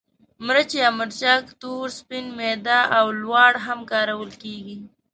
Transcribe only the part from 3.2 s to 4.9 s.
لواړ هم کارول کېږي.